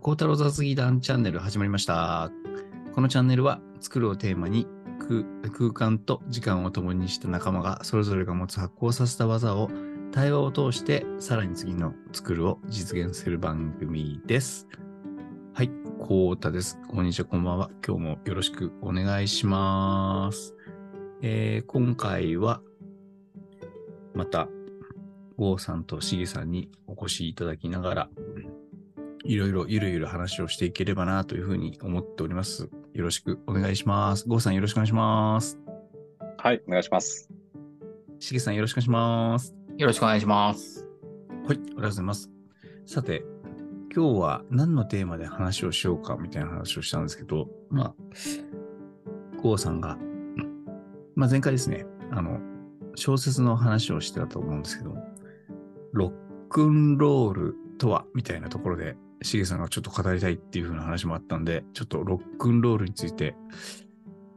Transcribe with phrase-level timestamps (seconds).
[0.00, 2.30] 孝太郎雑技団チャンネル始まりました。
[2.94, 4.66] このチャンネルは、作るをテーマに
[5.00, 9.68] 空間と時間を共にした仲間が、それぞれが持つ発行させた技を
[10.12, 14.68] 対話を通して、さらに次の作るを実現する番組です。
[15.52, 16.78] はい、孝太です。
[16.88, 17.68] こんにちは、こんばんは。
[17.84, 20.54] 今日もよろしくお願いします。
[21.22, 22.62] えー今回は、
[24.14, 24.48] また、
[25.36, 28.08] 郷さんとしげさんにお越しいただきながら、
[29.28, 32.70] いろいろゆるゆる話をしていければなというふうに思っております。
[32.94, 34.26] よろしくお願いします。
[34.26, 35.58] 郷さんよろしくお願いします。
[36.38, 37.28] はい、お願いします。
[38.18, 39.54] しげさんよろしくお願いします。
[39.76, 40.86] よろしくお願いします。
[41.28, 42.30] はい、ありがとうございます。
[42.86, 43.22] さて、
[43.94, 47.94] 今日は何のテーマで話をしようかみたいな話をしたんですけど、まあ、
[49.42, 49.98] 郷さんが、
[51.16, 52.40] まあ前回ですね、あの、
[52.94, 54.96] 小説の話をしてたと思うんですけど、
[55.92, 56.12] ロッ
[56.48, 63.34] クンロールとはみたいなところで、しげさんがちょっと語りたいっていう風な話もあったんで、ちょっとロックンロールについて、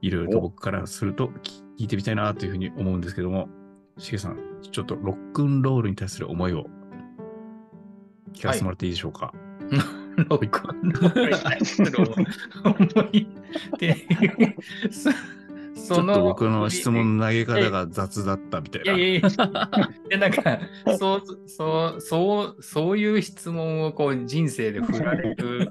[0.01, 1.27] いろいろと僕からすると
[1.77, 3.49] 聞いてみたいなというふうに思うんですけども、
[3.97, 4.37] しげさん、
[4.71, 6.65] ちょっとロックンロールに対する思いを
[8.33, 9.33] 聞かせてもらっていいでしょうか？
[10.29, 13.27] ロックンロールに対する思い
[13.79, 13.95] で、
[14.91, 15.09] そ
[15.95, 18.93] ちょっと僕の質問の投げ方が雑だったみたいな。
[18.93, 19.21] いやいやい
[20.09, 20.59] や、なんか、
[20.97, 25.69] そう、そう、そう、そういう質問をこう人生で振られる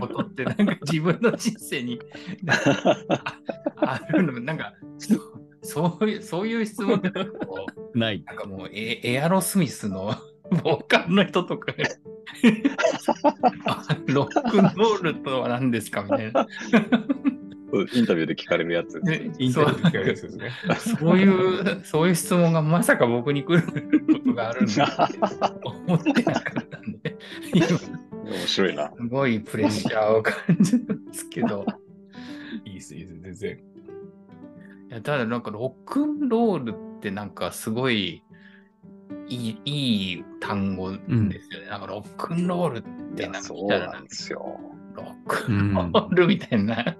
[0.00, 2.00] ことって、なんか自分の人生に
[3.76, 7.10] ああるの、なんか、そうそういう、そういう質問って
[7.94, 8.22] ない。
[8.24, 10.14] なんかもうエエアロスミスの
[10.64, 11.72] ボーカルの人とか
[13.66, 16.46] あロックンロールとは何ですかみたいな。
[17.92, 19.00] インタビューで聞かれるやつ。
[19.38, 20.52] インタビューで聞かれるやつですね。
[20.98, 25.18] そういう、そういう質問がまさか僕に来ることがあるんだって
[25.62, 27.16] 思ってなかったんで、
[28.24, 28.92] 面白いな。
[29.08, 31.66] ごいプレッシャーを感じるんですけど、
[32.64, 33.58] いいです、いいです、全然。
[34.90, 38.24] いやただなんかロックンロールってなんかすごい
[39.28, 40.98] いいいい単語で
[41.40, 41.68] すよね。
[41.68, 42.82] なんかロックンロールっ
[43.14, 44.60] てなんかそうな見たらなんですよ。
[44.94, 46.96] ロックンロールみたいな、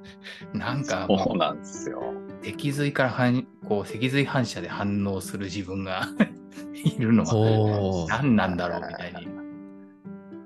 [0.53, 2.01] なんかもそうなんですよ。
[2.43, 6.07] う脊髄から反こう脊髄反射で反応する自分が
[6.75, 8.07] いるのは。
[8.09, 9.29] 何なんだろうみたいに。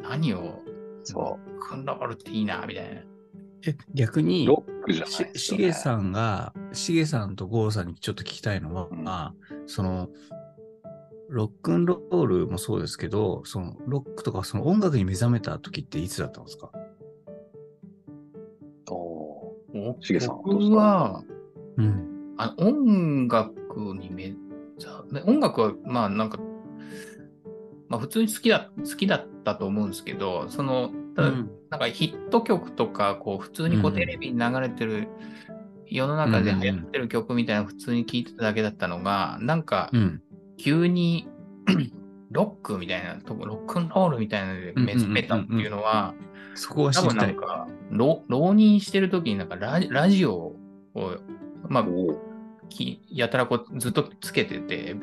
[0.03, 0.63] 何を
[1.03, 3.01] そロックンロールっていいなみたいな。
[3.67, 4.23] え、逆う。
[4.23, 5.39] に、ロックじゃないしですよ、ね。
[5.39, 10.09] しげさんが、しげさんと郷さんにちょっと聞きたいのは、うんその、
[11.31, 16.71] ロックンロールもそうですけど、そのロックとかその音楽に目覚めた時っていつだったんですか？
[16.75, 16.79] お
[20.01, 21.23] しげさん僕は
[21.77, 22.35] うん。
[22.37, 23.55] あの音楽
[23.97, 24.35] にめ
[24.79, 26.39] ざね音楽はまあなんか、
[27.89, 33.97] まあ、普通に好きだ好きだったと思うんですけどそのなんかヒット曲とかこう普通にこううん。
[33.97, 35.09] テレビに流れてる、
[35.87, 40.23] 世の中で流行ってる曲みたいなの普通に聴いてただけだったのがなんかうん。
[40.57, 41.29] 急に
[42.31, 46.15] ロックみたいなとこロックンロールみたいなので目覚めたっていうのは
[46.55, 47.33] そこは知多りたい。
[47.33, 50.57] 分なんか浪浪人してる時になんかラジラジオ
[50.95, 51.17] を
[51.69, 52.21] まあお
[52.69, 54.97] きやたらこうずっとつけてて、う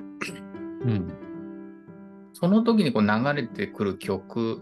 [0.87, 1.13] ん。
[2.33, 4.61] その時にこう流れてくる曲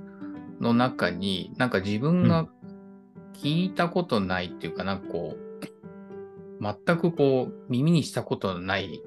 [0.59, 2.47] の中に、なんか自分が
[3.33, 5.49] 聞いたことないっていうかなんかこう、
[6.61, 9.01] 全くこう耳にしたことのない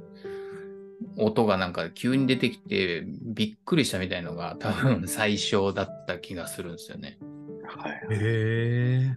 [1.18, 7.18] 音がなんか急に出てきてびっくりしたみたいのが多分最初だった気がするんですよね。
[7.76, 7.92] はい。
[8.10, 9.16] へ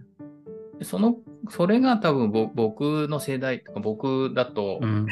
[0.78, 1.16] でその、
[1.48, 5.06] それが多分ぼ僕の世代とか僕だと、うん。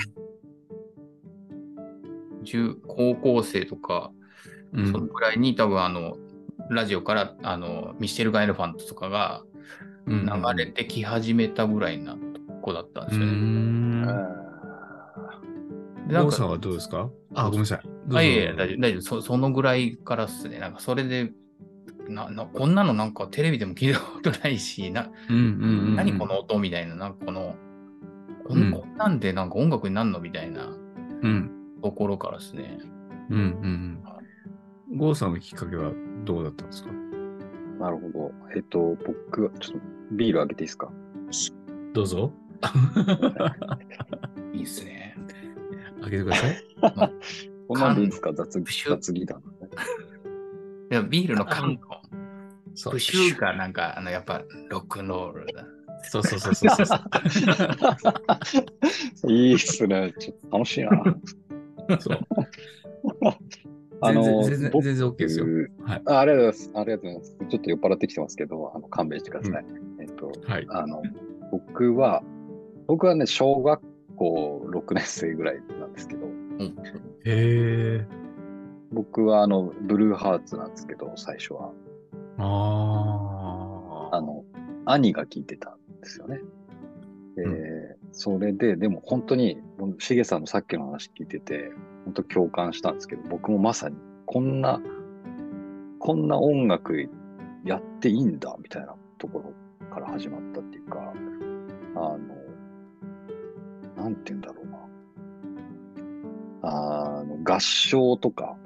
[2.44, 4.10] 中高校生とか、
[4.72, 6.16] うんそのくらいに多分あの、
[6.68, 9.42] ラジオからあのミシェル・ガイ・エレファントとかが
[10.06, 12.18] うん流れてき始めたぐらいなと
[12.60, 13.32] こだったんですよね。
[13.32, 14.02] うん。
[16.08, 17.08] でなんか郷さんはどうですか？
[17.34, 17.80] あ、ごめんなさい。
[17.82, 19.22] どうぞあいやいや、大丈夫、大丈夫そ。
[19.22, 20.58] そのぐらいからっすね。
[20.58, 21.32] なんかそれで、
[22.08, 25.96] ななこんなのなんかテレビでも聞いたことないし、なうんうんうんうん。
[25.96, 27.54] 何この音みたいな、なんかこの、
[28.46, 30.66] こんうんこんなんでなんか音楽になるのみたいな
[31.22, 31.50] うん。
[31.82, 32.78] ところからですね。
[33.30, 34.00] うんうん
[34.90, 34.98] うん。
[34.98, 35.92] 郷さんのきっかけは
[36.24, 36.90] どうだったんですか？
[37.80, 38.32] なるほど。
[38.54, 40.90] えっと、僕、ちょっとビールあげていいですか？
[41.92, 42.32] どうぞ。
[44.52, 45.16] いいっすね。
[46.02, 46.64] 開けてください。
[47.68, 48.32] こんなんでいいですか？
[48.32, 49.42] 雑雑技団。
[50.90, 51.78] いやビールの缶の
[52.74, 55.64] そプシューがなんか、あの、やっぱロックンロールだ。
[56.02, 56.94] そうそうそうそうそ
[59.28, 59.32] う。
[59.32, 60.12] いいっすね。
[60.18, 60.90] ちょっと楽しいな。
[61.98, 62.18] そう
[64.00, 65.46] あの全然全然僕全然 OK ですよ。
[65.86, 66.02] はい。
[66.06, 66.70] あありがとうございます。
[66.74, 67.36] ありがとうございます。
[67.48, 69.64] ちょっと酔っ払ってきてますけど、あの勘弁してください。
[70.00, 70.66] えっと、はい。
[70.68, 71.02] あの、
[71.50, 72.22] 僕は、
[72.86, 73.80] 僕はね、小学
[74.16, 76.66] 校6年生ぐらいなんですけど、うんへ
[77.24, 78.06] え。
[78.94, 81.72] 僕はあの、ブルーハーツなんですけど、最初は。
[82.38, 84.16] ああ。
[84.16, 84.44] あの、
[84.86, 86.40] 兄が聞いてたんですよね。
[87.36, 89.58] で、うそれで、でも本当に、
[89.98, 91.72] しげさんのさっきの話聞いてて、
[92.04, 93.96] 本当共感したんですけど、僕もまさに、
[94.26, 94.80] こんな、
[95.98, 97.08] こんな音楽
[97.64, 99.52] やっていいんだ、みたいなところ
[99.90, 101.12] から始まったっていうか、
[101.96, 102.18] あの、
[103.96, 104.78] なんて言うんだろうな。
[106.62, 108.56] あの、合唱とか、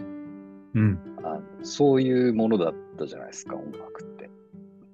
[0.78, 0.98] うん。
[1.24, 4.30] あのそういうものだったじゃないですか、音楽って。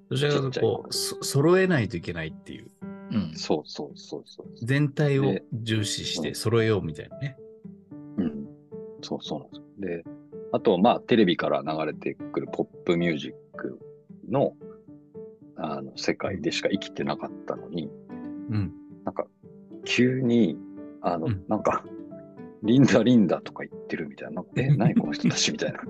[0.09, 2.67] どちらかというとこう、そ揃えないといけないっていう。
[3.11, 3.31] うん。
[3.35, 4.47] そうそうそうそう。
[4.65, 7.37] 全体をで重視しうんて揃えようみたいなね。
[8.17, 8.47] うん。
[9.01, 10.03] そうそうなんですよ。
[10.03, 10.03] で、
[10.51, 13.79] あと、まあ、テレビから流れてくるポップミュージック
[14.29, 14.53] の、
[15.57, 17.89] あの、世界でしか生きてなかったのに、
[18.49, 18.73] うん。
[19.03, 19.27] なんか、
[19.83, 20.57] 急に、
[21.01, 21.83] あの、うんなんか、
[22.65, 24.43] リンダリンダとか言ってるみたいな。
[24.55, 25.79] え、 何この人たちみたいな。
[25.79, 25.83] っ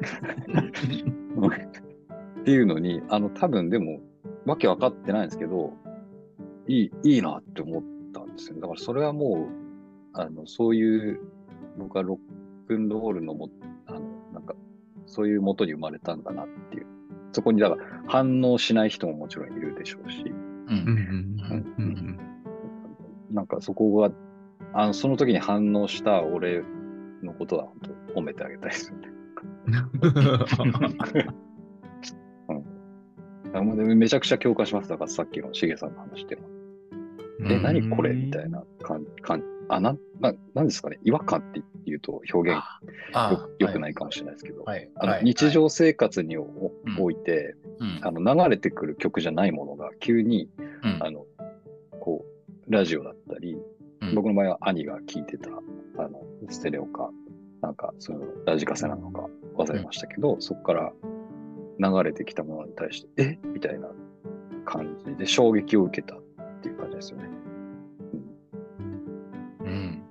[2.43, 4.01] ていうのに、あの、多分でも、
[4.45, 5.73] わけわかってないんですけど、
[6.67, 7.83] いい、いいなって思っ
[8.13, 8.61] たんですよね。
[8.61, 11.19] だからそれはもう、あの、そういう、
[11.77, 13.49] 僕はロックンロールのも、
[13.87, 14.01] あの、
[14.33, 14.55] なんか、
[15.05, 16.85] そういう元に生まれたんだなっていう。
[17.31, 20.33] そこに、だから、反応しない人ももちろんいるでしょうし、う。
[20.67, 21.37] うんん
[21.77, 22.19] うんうん
[23.31, 24.11] なんかそこが、
[24.75, 26.61] あの、その時に反応した俺
[27.23, 29.07] のことは本当褒めてあげたいですよね。
[33.61, 34.89] うねめちゃくちゃ共感します。
[34.89, 36.53] だからさっきのしげさんの話っていうのは。
[37.39, 37.51] うん。
[37.51, 42.59] え、何これみたいな感感あ、なん、ななんですかね違和感って言うと表現
[43.13, 44.89] あよよくないかもしれないですけど、はい。
[44.95, 50.49] あのはい日常生活におうんおいて、うんあの流れてくる曲じゃないものが急に、
[50.83, 51.25] うんあの、
[52.01, 52.25] こ
[52.67, 53.57] う、ラジオだったり、
[54.09, 57.09] うん僕の場合は兄が聴いてた、あの、ステレオか、
[57.61, 60.93] なんか、その、ラジカセなのか忘れましたけど、そこから
[61.79, 63.39] 流れてきたものに対して、え？
[63.43, 63.89] みたいな
[64.65, 66.21] 感じで衝撃を受けたっ
[66.61, 67.29] ていう感じですよね。
[69.61, 70.03] うん、うん。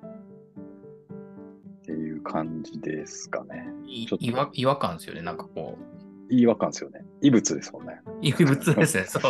[1.78, 3.66] っていう感じですかね。
[3.86, 5.22] いちょっと違和違和感ですよね。
[5.22, 5.94] なんかこう。
[6.30, 7.04] 違和感ですよね。
[7.20, 8.00] 異物ですもんね。
[8.22, 9.22] 異物ですね、そう。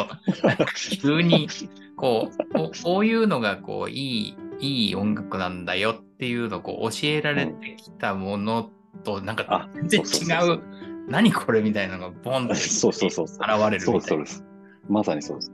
[1.00, 1.49] 急に、
[1.96, 8.70] こう、ここういうのが、こう、いい、いい音楽なんだよっていうのをこう教えられてきたもの
[9.02, 10.62] と、なんかあ全然そうそうそう違う、
[11.08, 13.36] 何これみたいなのがボンってそうそうそうそう。
[13.40, 13.80] 現れるみたいな。
[13.80, 14.44] そうそうです。
[14.88, 15.52] まさにそうです。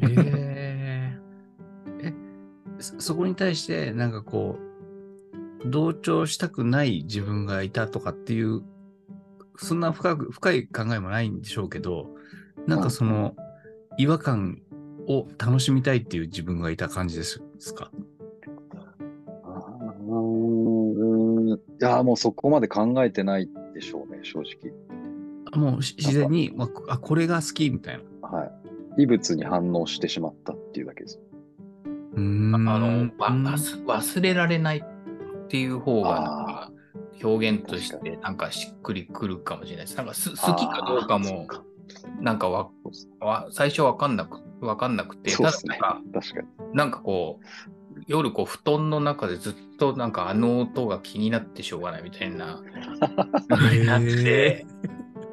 [0.00, 1.18] へえ。
[2.02, 2.14] え、
[2.78, 4.58] そそこに対して、なんかこ
[5.64, 8.62] う、同調したくない自分がいたとかっていう、
[9.56, 12.06] そんな深く、深い考えもないんでしょうけど、
[12.66, 13.34] なんかその、
[13.96, 14.60] 違和感
[15.08, 17.90] を楽しみたいっていう自分がいた感じですですか？
[19.44, 24.72] あーいや、もうそこまで考えてないでしょうね、正直。
[25.52, 28.28] あもうし自然に、まあ、こあ、これが好きみたいな。
[28.28, 28.52] はい。
[28.98, 31.20] 異物に反応してしまったっていうだけです。
[32.14, 36.70] うーんあの、忘忘れられないっていう方が、
[37.22, 39.96] 表現としてなんかしっくりくるかもしれないです。
[39.96, 41.46] なんかす好きかどうかも、
[42.20, 42.70] なんかわ
[43.50, 46.48] 最初わかんなく、わかんなくて、そうっすねなんか、確かに。
[46.74, 47.46] なんかこう、
[48.06, 52.62] 夜こう布団の中でずっとなんかあの音が気になってしょうがないみたいな、
[53.84, 54.66] なって、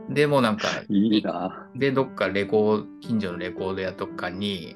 [0.10, 1.68] でもなんか、いいな。
[1.76, 4.76] で、どっかレコー、近所のレコード屋とかに、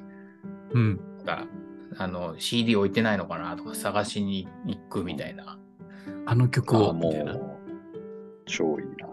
[0.72, 1.00] うん。
[1.18, 1.46] なんか、
[1.98, 5.58] あの、CD 置いてないのかなとか探しに行くみたいな。
[6.26, 7.34] あの曲を、みたいな。
[7.34, 7.70] もう、
[8.46, 9.08] 超いいな。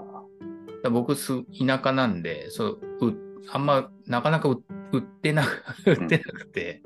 [0.84, 5.43] だ僕す、田舎なんで、そう、うあんま、なかなか売売ってな
[5.85, 6.81] 売ってなくて、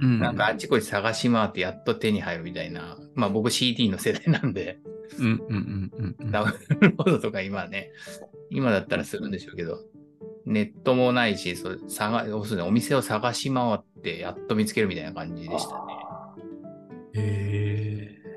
[0.00, 4.80] うんなんかあっちこっち探し回ってやっと手に入るみたいな、まあ僕 CD の世代なんで、
[5.18, 6.30] うんうんうんうんうん。
[6.30, 7.90] ダウンロードとか今ね、
[8.50, 9.80] 今だったらするんでしょうけど、
[10.46, 15.80] ネットもないし、そう探要するにお店を探し回ってやっと見つけるみたいな感じでしたね。
[15.88, 16.34] あ
[17.14, 18.18] へえ。
[18.18, 18.32] ー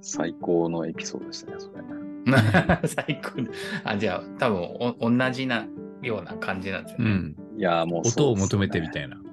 [0.00, 1.82] 最高のエピソードですね、それ。
[2.88, 3.50] 最高で
[3.84, 4.60] あ、じゃあ多分
[5.00, 5.66] お同じな
[6.02, 7.10] ような感じなんですよね。
[7.10, 7.36] うん。
[7.58, 9.16] いやー、もうね音を求めてみたいな。
[9.16, 9.28] うん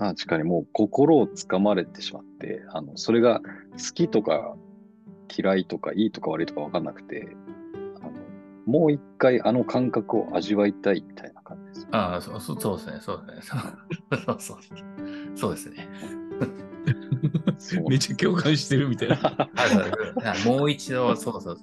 [0.00, 3.40] 確かにもう心をつかまれてしまって、あの、それが
[3.72, 4.56] 好きとか
[5.36, 7.28] 嫌いとかいいとか悪いとか分かんなくて、
[8.00, 8.12] あの
[8.64, 11.88] もう一回あの感覚を味わいたいみたいな感じです。
[11.92, 12.98] ああそうそうですね。
[13.02, 13.62] そうですね。
[14.24, 14.78] そうそうそう。
[15.36, 15.86] そうですね。
[17.86, 19.48] めっちゃ共感してるみたいな。
[20.46, 21.58] もう一度、そうそう。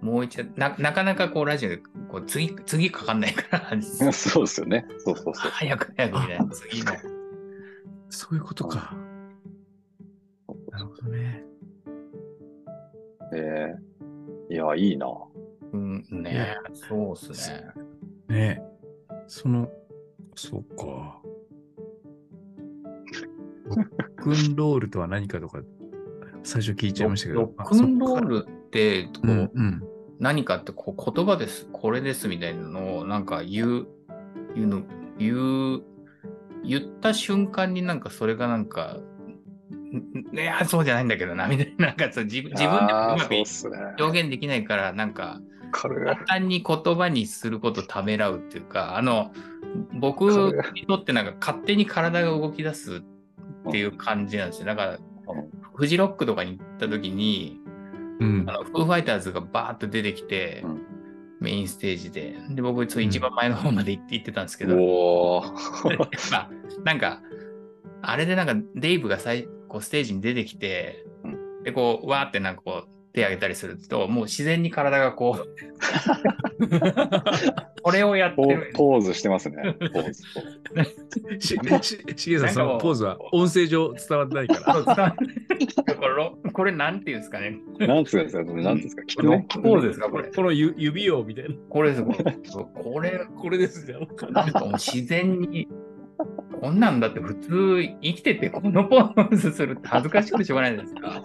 [0.00, 4.86] もう一度、ななかなかこうラジオでこう次、次かかんないから、 そうですよね。
[4.98, 5.50] そうそうそう。
[5.50, 6.92] 早く早くみたいな、次の。
[8.08, 8.96] そういうことか。
[10.70, 11.44] なるほどね。
[13.32, 15.06] えー、いや、いいな。
[15.72, 17.52] うん、ねそうっす
[18.28, 18.56] ね。
[18.56, 18.62] ね
[19.28, 19.70] その、
[20.34, 21.20] そうか。
[23.66, 23.84] ロッ
[24.16, 25.60] クンロールとは何かとか、
[26.42, 27.40] 最初聞いちゃいましたけど。
[27.42, 29.89] ロックンロールってこう、うんうん。
[30.20, 33.86] 何かってこう言葉です、これですみたいなのをなんか言う、
[34.54, 34.82] 言うの、
[35.18, 35.82] 言う、
[36.62, 38.98] 言った瞬間になんかそれがなんか、
[39.72, 44.02] んいや、そうじゃないんだけどな、みたいな、なんかそう自分自分でうまく。
[44.02, 45.40] 表現できないから、なんか。
[45.72, 49.32] 簡単に言葉にすることをためらうっていうか、あの、
[50.00, 50.22] 僕
[50.74, 52.96] にとってなんか勝手に体が動き出す
[53.68, 54.66] っていう感じなんですよ。
[54.66, 54.98] だから、
[55.74, 57.60] フジロックとかに行った時に、
[58.20, 58.44] うん。
[58.48, 60.82] あのフーファイターズがバーッと出てきて、うん。
[61.40, 65.42] メインステージで、で、僕、一番前の方まで行って行ってたんですけど、お
[65.86, 66.06] やっー。
[66.30, 66.50] ぱ、
[66.84, 67.22] なんか、
[68.02, 75.46] あれでなんか、デイブが最こうステージに出てきて、うで、こう、わーってなんかこう、手挙げたりすると、もう自然に体がこう、
[77.82, 78.70] これをやってポる。
[78.74, 79.74] ポーズしてますね。
[79.92, 80.22] ポーズ。
[81.40, 85.14] し、し、しげさん、そのポーズは音声上伝わってないから。
[85.96, 86.08] こ
[86.44, 87.58] れこれなんていうんですかね。
[87.78, 88.44] なんつうんですか？
[88.44, 89.02] なんつうんですか？
[89.04, 90.08] きロックポーズですか？
[90.10, 90.24] これ。
[90.30, 91.54] このゆ指をみたいな。
[91.68, 92.02] これです。
[92.04, 92.32] これ、
[92.82, 94.06] これこれですじゃん。
[94.32, 95.66] なんかもう自然に、
[96.60, 101.22] こんなんだって普通生きててこのポーズするって恥ずかしくてしょうがないですか。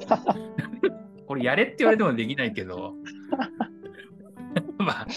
[1.27, 2.93] これやれって言われてもできないけど。
[4.77, 5.07] まあ、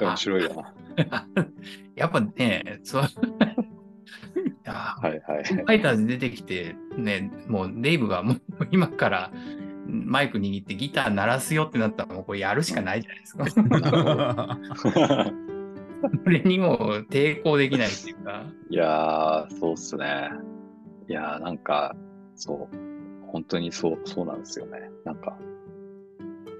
[0.00, 0.74] 面白いな。
[1.96, 3.02] やっぱね、そう。
[4.64, 5.44] はいはい。
[5.44, 8.40] ファイターズ出てきて、ね、もうデイブがもう
[8.70, 9.32] 今から
[9.86, 13.46] マイク握ってギター鳴らすよってなったらもうこれやるしかないじゃないですか。
[16.24, 18.44] それにもう抵抗できないっていうか。
[18.70, 20.30] いやー、そうっすね。
[21.08, 21.94] いやー、なんか、
[22.36, 22.89] そう。
[23.30, 24.90] 本当にそう、そうなんですよね。
[25.04, 25.38] なんか、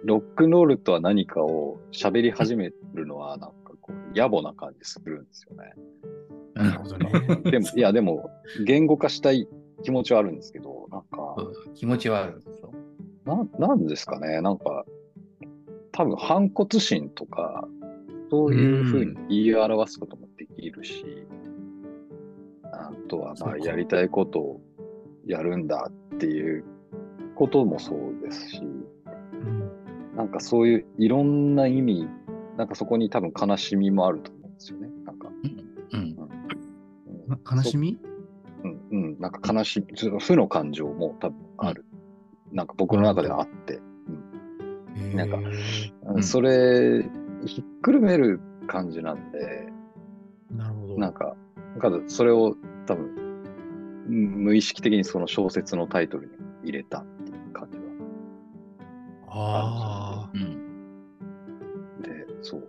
[0.05, 5.73] ロックンロールとは何かを喋り始めるのは、なんかこう、野暮な感じするんですよね。
[6.55, 7.51] なるほどね。
[7.51, 8.31] でも、いや、でも、
[8.65, 9.49] 言語化したい
[9.83, 12.43] 気持ちはあるんですけど、なんか、うん気持ちはある。
[12.61, 12.81] そう
[13.59, 14.85] ななんですかね、なんか、
[15.93, 17.69] 多分反骨心とか、
[18.31, 21.05] そういうふうに言い表すこともできるし、
[22.73, 24.61] あとはまあやりたいことを
[25.27, 26.65] やるんだっていう
[27.35, 30.17] こともそうですし、うん。
[30.17, 32.09] なんかそういういろんな意味、
[32.57, 34.89] なんかそこに多分悲しみもあると思うんですよね。
[35.05, 35.29] なんか、
[35.93, 36.01] うん。
[36.01, 36.17] うん。
[37.29, 37.99] な悲しみ？
[38.63, 41.85] うん、うん、なんか悲しみ、負の感情も多分ある。
[42.53, 43.81] なんか僕の中ではあって、
[45.15, 46.23] なんかへーん。
[46.23, 47.09] それ、
[47.47, 49.73] ひっくるめる感じなんで、
[50.51, 50.99] なるほど。
[50.99, 53.30] なんか、なんかそれを多分、うん
[54.07, 56.33] 無意識的にその小説のタイトルに
[56.65, 57.79] 入れたっていう感じ
[59.33, 60.41] あうん。
[60.41, 62.03] は。
[62.03, 62.69] で、そう。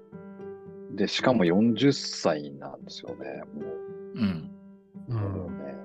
[0.92, 3.62] で、しかも40歳なんですよね、も
[4.16, 4.52] うん。
[5.10, 5.14] あ。
[5.14, 5.16] う。
[5.16, 5.20] う。
[5.20, 5.76] もうんね、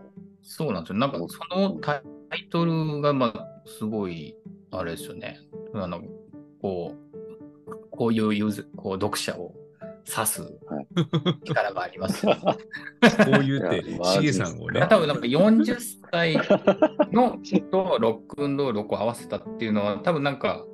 [0.42, 0.98] そうなんですよ。
[0.98, 2.02] なんかそのタ
[2.36, 4.36] イトルが、まあ、すごい、
[4.70, 5.40] あれですよね。
[5.74, 6.02] あの、
[6.60, 9.54] こう、こういうユーズこう読者を
[10.06, 10.42] 指す
[11.44, 12.26] 力があります。
[12.26, 14.86] こう言ってしげさんをね。
[14.88, 15.76] 多分なんか40
[16.10, 16.36] 歳
[17.12, 17.38] の
[17.70, 20.64] とロックンロールをこう合わせたっていうのは、多分なんか、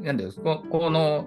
[0.00, 1.26] なんだよ、ここの、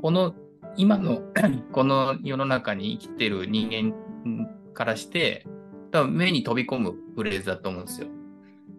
[0.00, 0.34] この、
[0.76, 1.22] 今の
[1.72, 5.46] この世の中に生きてる人間からして、
[5.90, 8.08] 多分目に飛び込むフレーズだと思うんですよ。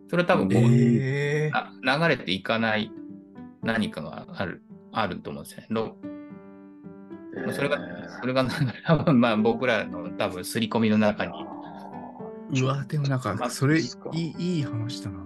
[0.10, 2.91] それは多分こう、えーな流れていかない
[3.62, 5.68] 何かがある、あると思うんですよね。
[5.70, 5.96] ロ
[7.53, 7.79] それが、
[8.19, 8.46] それが
[8.86, 11.34] 多分まあ僕らの多分刷り込みの中に
[12.51, 15.19] うわ、でもなんか、それいいいい話だな。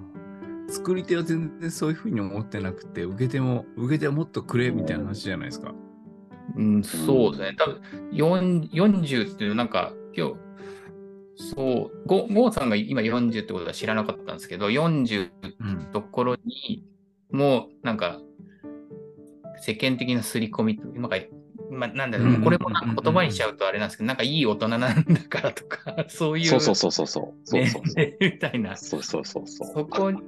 [0.67, 5.73] 作り手は全然そういうふうに思ってなくて、受け手も、受け手はもっとくれみたいな話じゃないですか。
[6.55, 7.55] うん、そうですね。
[7.57, 10.35] 多分4 40っていうなんか今日、
[11.55, 15.85] そう、ゴゴーさんが今40ってことは知らなかったんですけど、40うん。
[15.91, 16.83] ところに
[17.31, 18.19] もうなんか
[19.61, 21.15] 世間的な刷り込みとなんか、
[21.73, 27.47] まあ、なんだろう、これもなんか言葉にしちゃうとあれなんですけど、なんかいい大人なんだからとか、 そういう、そうそうそうそうそう。
[27.47, 27.95] そうそうそう。
[27.95, 29.67] ね みたいな、そうそうそうそう。
[29.73, 30.21] そこ に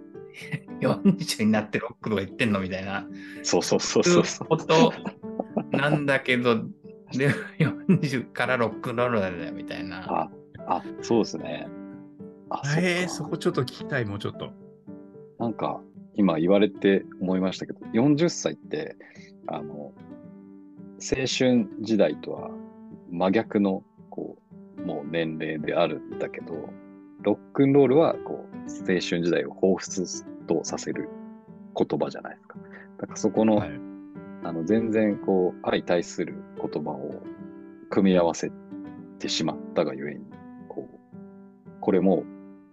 [0.82, 3.08] 40になってロックとか言ってんのみたいな。
[3.44, 4.48] そうそうそうそうそう。
[4.48, 4.94] こと
[5.72, 6.64] なんだけど、
[7.12, 10.06] で40からロックンロールなんだよみたいな。
[10.10, 10.30] あ、
[10.68, 11.68] あ、そうですね。
[12.50, 14.52] あ、えー、そこちょっと聞きたい、もうちょっと。
[15.40, 15.82] なんか、
[16.16, 18.96] 今言われて思いましたけど、40歳って、
[19.48, 19.94] あの、
[21.08, 22.50] 青春時代とは
[23.12, 24.38] 真逆の、こ
[24.78, 26.70] う、もう年齢であるんだけど、
[27.22, 31.10] ロックンロールは、こう、青春時代を彷彿とさせる
[31.78, 32.58] 言葉じゃないですか。
[32.98, 33.70] だからそこの、はい
[34.44, 37.24] あの、全然、こう、相対する言葉を
[37.90, 38.52] 組み合わせ
[39.18, 40.26] てしまったがゆえに、
[40.70, 42.24] こう、これも、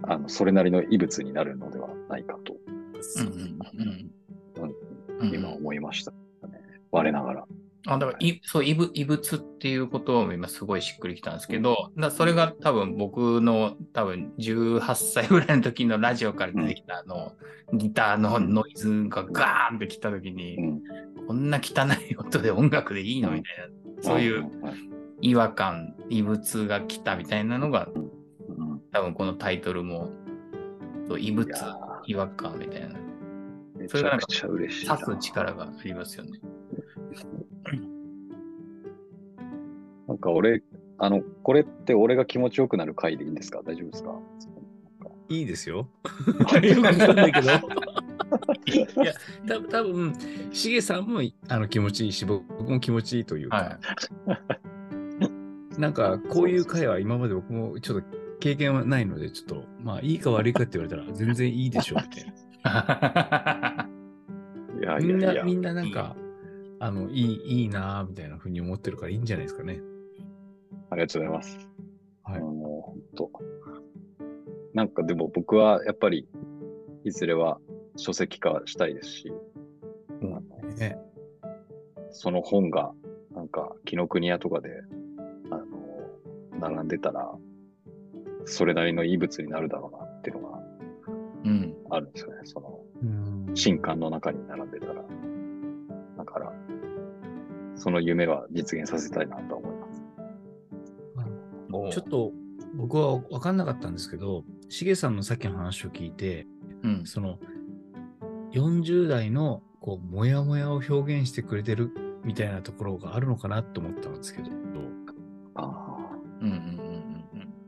[0.02, 3.32] あの、それなりの異物になるのではないかと、うんうん
[4.60, 4.74] うん
[5.20, 6.18] うん今思いましたね。
[6.90, 7.46] 我ながら。
[7.86, 17.32] あだからいそう異物異物っていうことを今すごいしっくりきたんですけど、だそれが多分僕の多分18歳ぐらいの時のラジオから出てきたあの、
[17.72, 20.82] ギターのノイズがガーンってきた時に、うん。
[21.26, 23.54] こんな汚い音で音楽でいいのみたい
[23.96, 24.70] な、そういうは
[25.20, 25.28] い。
[25.30, 30.10] 違和感、異物が来たみたいなのがうん多分このタイトルも
[31.08, 31.48] そう異物
[32.06, 32.96] 違和感みたいな、
[33.88, 34.26] それがなんか。
[34.26, 36.40] 刺す力がありますよね。
[40.22, 40.62] か俺、
[40.96, 43.60] あの、これって俺が気持ちよくなる回でいいんですか？
[43.62, 44.18] 大丈夫ですか？
[45.28, 45.76] いいですよ。
[45.78, 46.42] よく
[46.82, 47.50] わかんないけど。
[47.50, 49.12] いや、
[49.46, 50.14] た多分
[50.52, 53.78] しげさんもあの気持ちいいし、僕も気持ちいいというか、
[54.26, 54.36] は
[55.76, 55.80] い。
[55.80, 58.06] なんかこういう会は今まで僕もちょっと
[58.40, 62.24] 経験はないので、ちょっと、まあいいか悪いかって言われたら全然いいでしょうみたい
[62.64, 63.88] な。
[64.80, 65.54] いやいみんな、やいやみ。
[65.54, 66.16] んななんか、
[66.80, 69.80] あの、いい、いいなぁみたいなふうに思ってるからいいんじゃないですかね。
[70.92, 71.58] ありがとうございます。
[72.24, 73.30] はいあの本当。
[74.74, 76.28] なんかでも僕はやっぱり、
[77.04, 77.58] いずれは
[77.96, 79.32] 書籍化したいですし、
[80.78, 80.96] ね、
[82.10, 82.92] その本が、
[83.34, 84.68] なんか、紀ノ国屋とかで、
[85.50, 87.30] あの、並んでたら、
[88.44, 90.58] それなりの異物になるだろうなっていうのが
[91.44, 91.74] うん。
[91.90, 92.40] あるんですよね。
[92.44, 94.94] その、うん新刊の中に並んでたら。
[96.18, 96.52] だから、
[97.76, 99.71] その夢は実現させたいなと思います。
[101.92, 102.32] ちょっと
[102.74, 106.46] 僕は分かんなかったんですけど、しげさんのさっきの話を聞いて、
[106.82, 107.06] うん。
[107.06, 107.38] その
[108.52, 111.90] 40代のこうモヤモヤを表現してくれてる
[112.24, 114.50] みたいなところがあるのかなと思ったんですけど、
[115.54, 117.02] あうんうんうん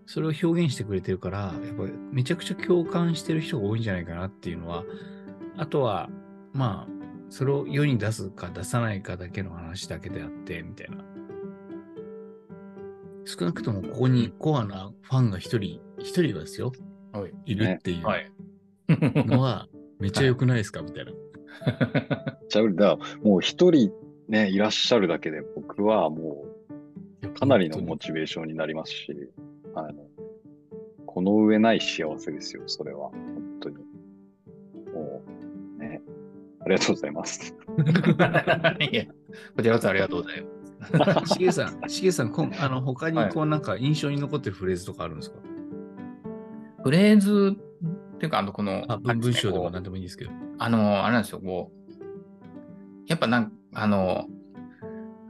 [0.07, 4.85] それを表現してくれてるから、やっぱりめちゃくちゃ共感してる人が多いんじゃないかなっていうのは、
[5.57, 6.11] あとは、
[6.53, 6.93] まあ、
[7.31, 10.99] それを世に出すか出さないかだけの話だけであって、みたいな。
[13.25, 16.73] 少なくともここにコアなファンが一人、一人はですよ、
[17.15, 17.21] うん。
[17.23, 17.33] はい。
[17.47, 18.31] いるっていうはい。
[18.89, 20.83] のは、めっちゃ良くないですか？
[20.83, 21.13] みたいな。
[21.67, 22.39] あ。
[22.49, 23.93] じゃあ、だからもう一人
[24.29, 26.45] ね、いらっしゃるだけで僕はも
[27.23, 29.31] うかなりのモチベーションになりますし、
[29.75, 29.95] あの、
[31.07, 33.09] この上ない幸せですよ、それは。
[33.11, 33.77] 本当に。
[34.93, 35.23] も
[35.79, 36.03] う、ね。
[36.61, 37.55] ありがとうございます。
[38.91, 39.05] いや、
[39.57, 40.54] こちらこそありがとうございます。
[41.27, 45.39] しげさん、しげさん、こんあの他にはいこうなんか印象に残ってるフレーズとかあるんですか、
[46.83, 47.57] フレーズ
[48.15, 50.31] っていうか、あの、この、あ文文章でも何でもいいんですけど。
[50.59, 51.95] あの、あれなんですよ、こう、
[53.07, 54.27] やっぱなんあの、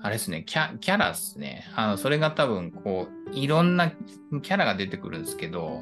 [0.02, 1.64] あれですね、キャキャラですね。
[1.74, 5.80] あの、それが多分、こう、いろんなキャラが出てくるんですけど、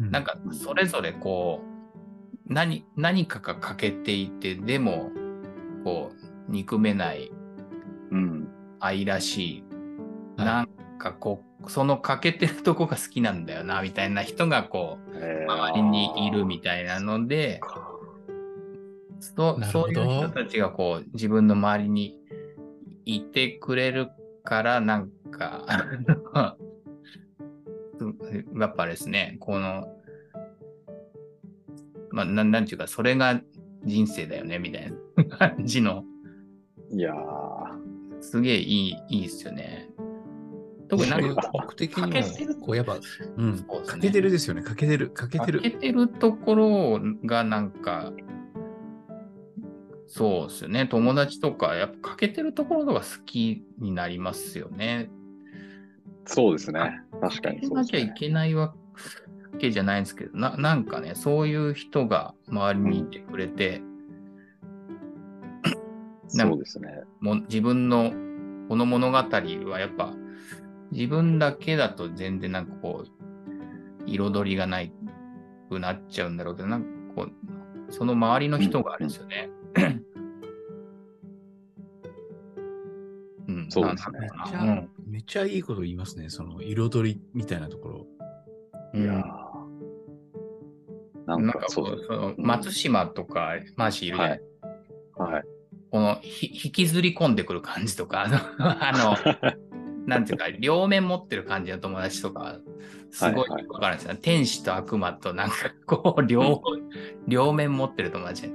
[0.00, 5.10] なんか、それぞれこう、何、何かが欠けていて、でも、
[5.84, 6.12] こ
[6.48, 7.30] う、憎めない
[8.10, 8.45] うん。
[8.80, 9.64] 愛らしい、
[10.36, 10.46] はい。
[10.46, 15.52] なんかこう、その欠けてるとこが好きなんだよな、みたいな人がこう、えー。
[15.52, 17.60] 周りにいるみたいなので、
[19.20, 22.18] そそういう人たちがこう自分の周りに
[23.04, 24.08] いてくれる
[24.44, 25.64] からなんか
[28.58, 29.88] やっぱですねこの
[32.10, 33.40] まあなんなんていうかそれが
[33.84, 36.04] 人生だよねみたいな感じの。
[36.90, 37.16] いやー、
[38.20, 39.88] すげえいいいいですよね
[40.88, 42.98] 特になんか僕的に欠けてるも、こうやっぱ、
[43.36, 44.62] うん、欠けてるですよね。
[44.62, 45.60] 欠けてる、欠けてる。
[45.60, 48.12] 欠けてるところがなんか、
[50.06, 50.86] そうですよね。
[50.86, 55.10] 友達とか、やっぱ欠けてるところが好きになりますよね。
[56.24, 57.00] そうですね。
[57.20, 57.82] 確か欠けにそうね。
[57.82, 58.74] なきゃいけないわ
[59.58, 63.95] けじゃないんですけど、ななんかね、そういう人が周りにいてくれて、なんか
[66.28, 67.02] そうですね。
[67.20, 68.12] もう自分の
[68.68, 70.14] この物語はやっぱ
[70.90, 73.08] 自分だけだと全然なんかこう
[74.06, 74.92] 彩りがない
[75.68, 77.32] くなっちゃうんだろうけどなんかこう
[77.92, 79.50] その周りの人があるんですよね。
[83.48, 86.28] うん、そうですねめっちゃ、うんめっちゃいいこと言いますね。
[86.30, 88.06] その彩りみたいなところ。
[88.94, 89.46] うんいやー
[91.26, 94.42] ななんかなんかそう松島とかマーシーいるじゃない、
[95.16, 95.44] はい。
[95.90, 99.56] このひ引きずり込んでくる感じとか、あの、 あの
[100.06, 102.58] なんていうか、両面持ってる感じの友達とか、
[103.10, 106.62] すごいわかるんですよ、天使と悪魔となんかこう、両、
[107.26, 108.46] 両面持ってる友達。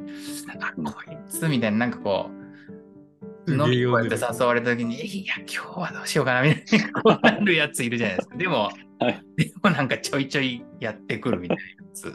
[0.60, 2.42] あ、うんこいつみたいな、なんかこう、
[3.50, 8.38] す飲みこうやってげえ読んでる誘われた時に、いや、今日はどうしようかな、みたいな、こうなるやついるじゃないですか。
[8.38, 12.14] でも、はいでもなんかちょいちょいやってくるみたいなやつ。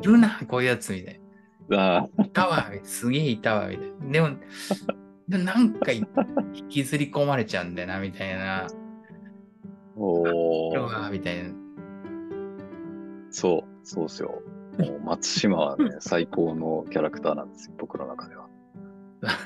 [0.00, 1.23] いるな、こういうやつみたいな。
[1.72, 4.10] あいたわ、すげえいたわ、みたいな。
[4.12, 4.36] でも、
[5.28, 6.06] でもなんかい
[6.54, 8.66] 引きずり込まれちゃうんだよな、みたいな。
[9.96, 11.50] おーうわみたいな。
[13.30, 14.42] そう、そうっすよ。
[14.78, 18.48] もう松島はね、 最高のキャラクターなんですよ、僕の中では。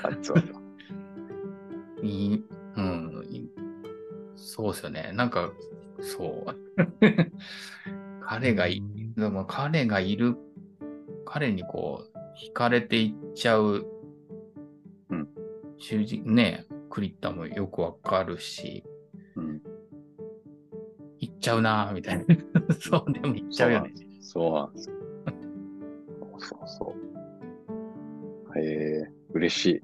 [0.03, 0.41] あいつは。
[2.01, 3.49] いいうん、い
[4.35, 5.11] そうっすよね。
[5.13, 5.51] なんか、
[5.99, 6.55] そう。
[8.21, 8.81] 彼がい、
[9.15, 10.37] でも彼がいる、
[11.31, 13.85] 彼にこう、惹かれていっちゃう、
[15.09, 15.27] うん
[15.77, 18.83] 主人、ね、クリッタもよくわかるし、
[19.35, 19.61] うん、
[21.19, 22.25] 行っちゃうな、みたいな。
[22.81, 23.93] そう、でも行っちゃうよね。
[24.21, 24.95] そうなんですよ。
[26.31, 26.95] そうそうそ
[28.55, 28.59] う。
[28.59, 28.63] へ
[29.01, 29.81] え、嬉しい。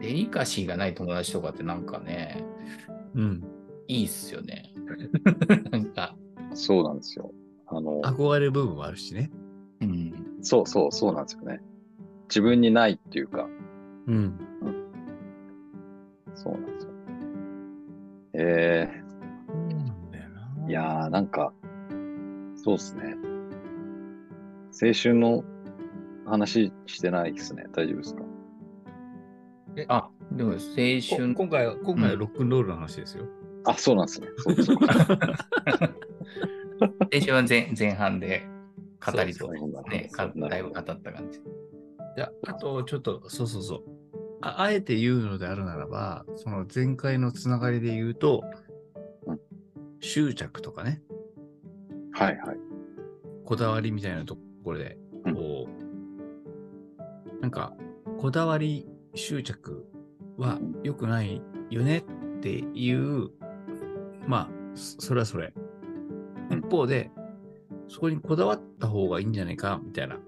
[0.00, 2.44] デリカシーがない友達とかってなんかね、
[3.14, 3.44] うん。
[3.86, 4.72] いいっすよね。
[5.70, 6.16] なんか、
[6.58, 7.32] そうなんですよ。
[7.68, 9.30] あの、憧れる部分もあるしね。
[9.80, 10.38] うん。
[10.42, 11.60] そうそう、そうなんですよね。
[12.28, 13.48] 自分にないっていうか、
[14.06, 14.38] うん。
[16.34, 16.92] そうなんですよ。
[18.34, 18.88] え
[19.46, 20.66] そうなんだよな。
[20.66, 21.52] ー、いやー、なんか、
[22.56, 23.14] そうっすね。
[24.82, 25.44] 青春の
[26.26, 27.66] 話してないですね。
[27.72, 28.22] 大丈夫ですか？
[29.88, 30.62] あ、でも青こ
[31.16, 33.24] 春、今回は、今回はロックンロールの話ですよ。
[33.64, 34.28] あ、そうなんですね。
[34.38, 34.76] そうそう。
[37.12, 38.46] 青春は前前半で
[39.04, 40.10] 語りそうですね。
[40.48, 41.40] だいぶ語った感じ。
[42.16, 43.84] じゃあ、あとちょっと、そうそうそう。
[44.40, 48.42] ああえて言うのであるならば、その前回のつながりで言うと、
[49.26, 49.40] うん
[50.00, 51.02] 執着とかね、
[52.12, 52.56] はいはい。
[53.44, 57.74] こだわりみたいなところで、うんこう、なんか、
[58.18, 59.84] こだわり、執着
[60.36, 63.30] は良くないよねっていう、
[64.28, 65.52] まあ、そそれはそれ。
[66.50, 67.10] うん一方で、
[67.88, 70.18] そこにこだわった方がいいんじゃないか、みたいな、っ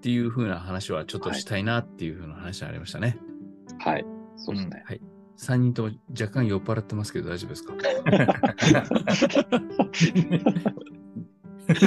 [0.00, 3.18] ていう風な話はちょっとしたいなっていう風な話がありましたね。
[3.78, 4.04] はい。
[4.36, 4.82] そうですね。
[4.86, 5.00] はい。
[5.38, 7.74] 3人とも若干酔っ払ってますけど大丈夫ですか？
[11.74, 11.86] そ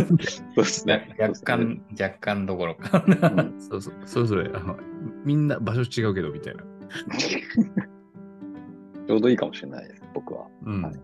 [0.61, 1.15] うですね。
[1.19, 3.03] 若干、若干どころか。
[3.07, 4.77] うんそうそう、それぞれ、あの、
[5.23, 6.63] みんな場所違うけど、みたいな。
[9.07, 10.47] ちょうどいいかもしれないです、僕は。
[10.65, 10.81] うん。
[10.81, 10.95] はい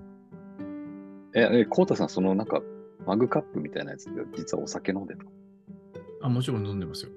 [1.34, 2.62] え、え、コウタさん、そのなんか、
[3.06, 5.24] マグカップみたいなやつで、実はお酒飲んでた。
[6.22, 7.12] あ、もちろん飲んでますよ。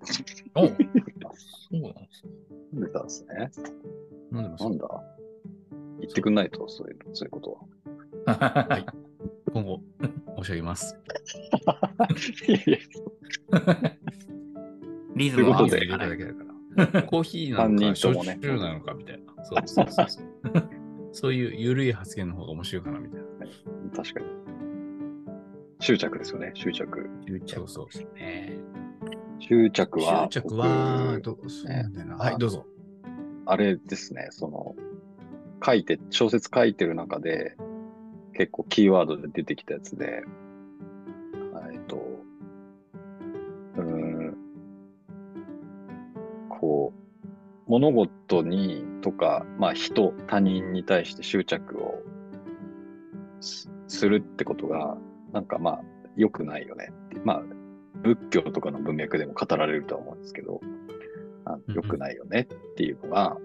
[0.54, 2.32] おそうなんですね。
[2.72, 3.50] 飲んでたんですね。
[4.32, 4.70] 飲んでますよ。
[4.70, 4.88] なんだ？
[6.00, 7.58] 言ってくんないと、そういう、そういうこと
[8.26, 8.34] は。
[8.68, 8.86] はい。
[9.52, 9.80] 今後、
[10.38, 10.96] 申し上げます。
[12.46, 12.78] いやいや
[15.16, 16.44] リズムを合わせていかないだけだか
[16.92, 17.02] ら。
[17.02, 19.44] コーヒーなの三か、焼酎なのかみたいな。
[19.44, 20.24] そうそうそうそう。
[21.12, 23.17] そういう緩い発言の方が面白いかなみたいな。
[23.90, 24.26] 確かに。
[25.80, 27.08] 執着ですよね、執着。
[27.26, 28.58] 執着ですね。
[29.38, 32.16] 執着は、執着は、僕どそうなんだよな。
[32.16, 32.66] ねはい、どうぞ。
[33.46, 34.74] あれですね、その、
[35.64, 37.56] 書いて、小説書いてる中で、
[38.34, 40.22] 結構キーワードで出てきたやつで、
[41.72, 41.96] えっと、
[43.76, 44.36] うーん、
[46.48, 52.02] こう、物事にとか、まあ人、他人に対して執着を
[53.88, 54.96] すするってことが、
[55.32, 55.82] なんかまあ
[56.16, 57.16] 良くないよねって。
[57.24, 57.42] まあ
[58.02, 60.60] 仏教とかの文脈でも語られるとは思うんですけど、
[61.68, 63.36] 良くないよねっていうのが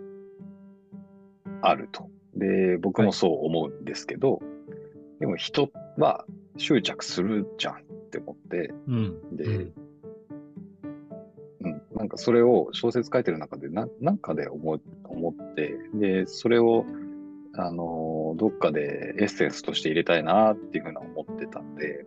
[1.61, 2.09] あると。
[2.35, 4.41] で、僕もそう思うんですけど、
[5.19, 6.25] でも人は
[6.57, 7.77] 執着するじゃんっ
[8.11, 9.35] て思って、うん。
[9.35, 9.73] でうん
[11.61, 16.85] うん、なんかそれを小説書いてる中でな、なんかで思思って、で、それを、
[17.55, 22.05] あのーどっかでエッセンスとして入れたいなっていうふうな思ってたんで、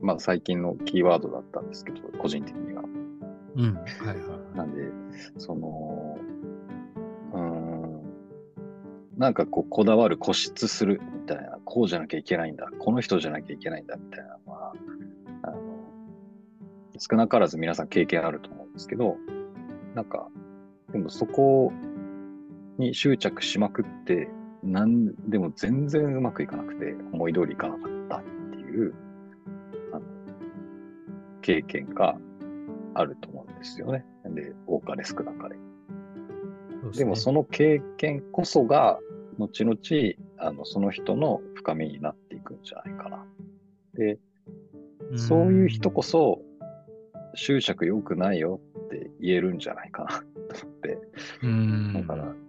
[0.00, 2.82] まあ最近のキーワードだったんですけど、個人的には。
[3.56, 3.74] うん。
[3.74, 4.14] はいは
[4.52, 4.56] い。
[4.56, 4.90] なんで、
[5.38, 6.18] その、
[7.32, 8.02] うーん、
[9.16, 14.72] なんかこう、こだわる、固執するみたいな、こうじゃなきゃいけないんだ、この人じゃなきゃいけないんだみたいなのは、
[15.42, 15.58] あの、
[16.98, 19.16] 少なからず皆さん経験あると思うんですけど、
[19.94, 20.28] なんか、
[20.92, 21.72] でもそこ
[22.78, 24.28] に執着しまくって、
[24.64, 28.94] なんでも全然うまくいかなくて、思い通りいかなかっったっていう、
[29.92, 30.02] あの、
[31.42, 32.16] 経験が
[32.94, 34.04] あると思うんですよね。
[34.26, 35.56] で、多かれ少なかれ。
[36.96, 38.98] でもその、の経験こそが、
[39.38, 39.78] 後々、
[40.38, 43.26] あの、その人の深みになっていくんじゃないかな。
[43.94, 44.18] で、
[45.16, 46.40] そういう人こそ、
[47.34, 50.10] 執着良くないよって言えるんじゃないかな
[50.54, 50.98] と思って、
[51.42, 52.43] うん、だから、うん、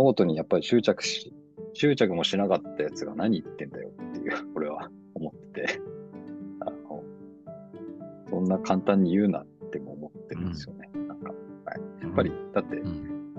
[0.00, 1.32] 物事にやっぱり執着し、
[1.74, 5.80] 執着もしなかったやつが何言ってんだよっていう、 俺は思ってて、
[6.60, 7.04] あの、
[8.30, 10.90] そんな簡単に言うなっても思ってるんですよね。
[11.06, 11.34] なんか、
[11.66, 13.34] はい、やっぱり、だって、うん、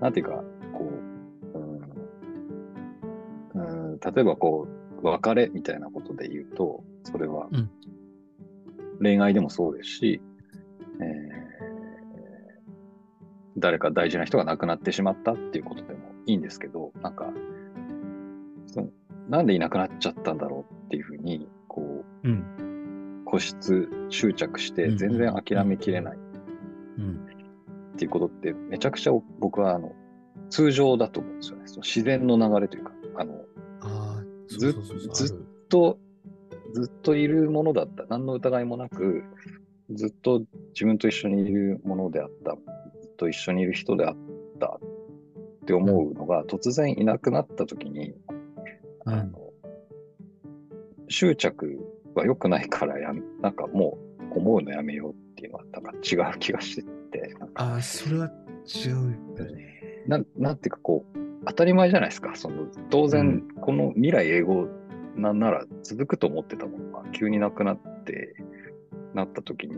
[0.00, 0.90] なんていうか、こ
[1.54, 1.58] う、
[3.58, 4.66] うん、うん例えばこ
[5.02, 7.70] う、別れみたいなことで言うと、それはうん、
[9.00, 10.22] 恋愛でもそうですし、
[13.62, 17.32] 誰か大事な人が亡くなってしまったっていうことでもいいんですけど、なんか、
[18.66, 18.88] その
[19.28, 26.18] なんでいなくなっちゃったんだろうっていうふうに、こうん、う、固執、執着してうん全然諦めきれない
[26.98, 27.26] うん、
[27.94, 29.92] っていうことってめちゃくちゃ僕はあの
[30.50, 31.62] 通常だと思うんですよね。
[31.66, 33.44] その自然の流れというか、あの、
[34.48, 35.98] ずずあると、
[36.74, 38.04] ずっといるものだった。
[38.08, 39.24] 何の疑いもなく、
[39.90, 40.42] ずっと
[40.74, 42.56] 自分と一緒にいるものであった。
[43.22, 44.16] と一緒にいる人であっ
[44.58, 44.78] たっ
[45.64, 48.14] て思うのが、突然いなくなった時に、
[49.06, 49.38] うんあの
[51.08, 51.78] 執着
[52.14, 53.98] は良くないからやめ、なんかも
[54.32, 58.30] う思うのやめようっていうのはなんか違う気がしてて、ああ、それは
[58.64, 60.04] 違うよね。
[60.06, 62.34] なんなんていうかこう、当たり前じゃないですか。
[62.34, 64.68] その当然、この未来英語
[65.16, 68.34] なんなら続くと思ってたものが急になくなって、
[69.12, 69.76] なった時に、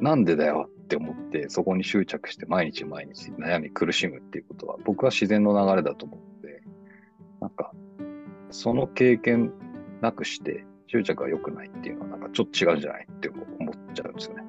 [0.00, 6.62] なんでだよって思って、そこに執着して毎日毎日悩み苦しむっていうことは、僕は自然の流れだと思って、
[7.40, 7.72] なんか、
[8.50, 9.52] その経験
[10.02, 14.42] なくして、執着が良くないっていうのは、なんかちょっと違うんじゃないって思っちゃうんですよね。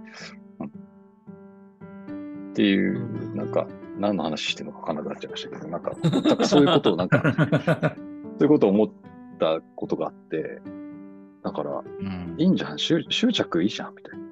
[0.60, 3.66] うん、っていう、なんか、
[3.98, 7.24] 何の話してるのか分からなくなっちゃいましたけど、なんか、全くそういうことを、なんか、
[8.38, 8.92] そういうことを思っ
[9.40, 10.62] たことがあって、
[11.42, 14.26] だから、うんいいんじゃん、執執着いいじゃん、みたいな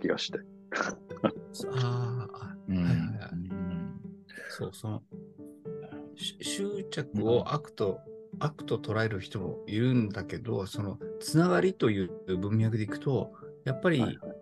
[0.00, 0.38] 気がして。
[1.72, 2.76] ああ、うん。
[2.76, 3.30] はいはいはい。
[4.48, 5.02] そう、その、
[6.16, 8.00] し執着を悪と、
[8.38, 13.32] 悪と捉える人もいるんだけど、その、つながりという文脈でいくと、
[13.64, 14.36] やっぱりはいはい。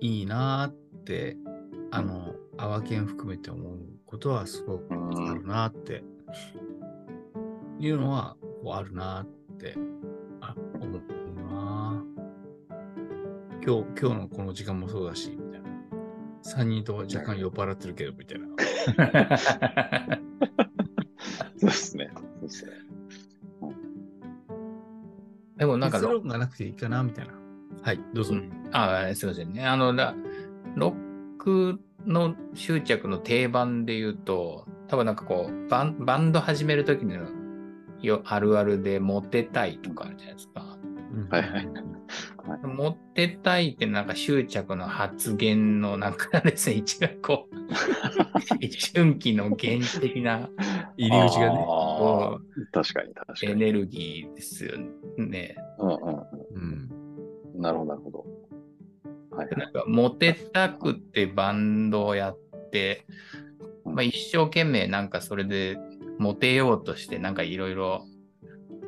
[0.00, 1.36] いいなーって、
[1.90, 6.04] あの、アワケン含めて思うことはすごくうんあるなって、
[7.78, 9.76] いうのは、こうあるなって、
[10.40, 11.02] あ、思う。
[11.02, 11.23] な
[13.66, 15.68] 今日、今日のこの時間もそうだし、みたいな。
[16.44, 18.46] 3人とも若干酔っ払ってるけど、みたいな。
[21.56, 22.10] そうですね。
[22.14, 22.72] そうですね。
[25.56, 27.32] でもなんか結論がなくていいかな、みたいな。
[27.80, 28.34] はい、どうぞ。
[28.34, 29.64] うんあすいませんね。
[29.64, 30.14] あの、だ
[30.74, 37.14] ロックの執着の定番で言うと、多分なんかこう、バンバンド始めるときの
[38.02, 40.76] よあるあるでモテたいとかあるじゃないですか。
[41.14, 41.93] うんはいはい
[42.68, 47.54] モテたいってなんか執着の発言のなんかですね、一番こう、
[48.60, 50.48] 一瞬期の原始的な
[50.96, 51.66] 入り口がね。
[52.72, 53.52] 確かに、確かに。
[53.52, 54.78] うエネルギーですよ
[55.18, 55.56] ね。
[55.78, 56.24] うんうんうん。
[57.54, 57.60] うん。
[57.60, 58.24] なるほど、なるほど。
[59.36, 62.38] はいでなんかモテたくってバンドをやっ
[62.70, 63.04] て、
[63.84, 65.76] まあ、一生懸命なんかそれで
[66.18, 68.04] モテようとしてなんかいろいろ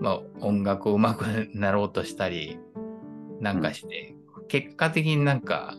[0.01, 2.59] まあ音楽上手くなろうとしたり
[3.40, 4.14] なんかして、
[4.49, 5.77] 結果的になんか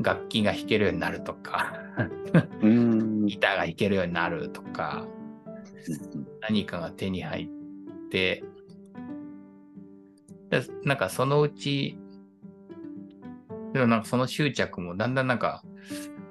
[0.00, 1.74] 楽器が弾けるようになるとか
[2.62, 3.26] うん。
[3.26, 5.06] ギターが弾けるようになるとか
[6.40, 8.44] 何かが手に入って
[10.50, 11.98] でなんかそのうち
[13.72, 15.62] でもなんかその執着もだんだんなんか